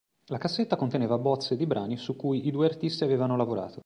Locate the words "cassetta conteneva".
0.39-1.19